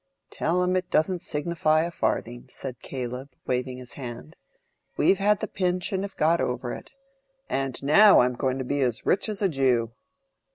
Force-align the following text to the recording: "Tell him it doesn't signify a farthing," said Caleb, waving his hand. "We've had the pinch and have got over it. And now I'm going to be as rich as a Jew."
"Tell 0.31 0.63
him 0.63 0.75
it 0.75 0.89
doesn't 0.89 1.21
signify 1.21 1.83
a 1.83 1.91
farthing," 1.91 2.47
said 2.49 2.79
Caleb, 2.81 3.29
waving 3.45 3.77
his 3.77 3.93
hand. 3.93 4.35
"We've 4.97 5.19
had 5.19 5.41
the 5.41 5.47
pinch 5.47 5.91
and 5.93 6.01
have 6.01 6.15
got 6.17 6.41
over 6.41 6.73
it. 6.73 6.93
And 7.47 7.83
now 7.83 8.21
I'm 8.21 8.33
going 8.33 8.57
to 8.57 8.63
be 8.65 8.81
as 8.81 9.05
rich 9.05 9.29
as 9.29 9.43
a 9.43 9.47
Jew." 9.49 9.91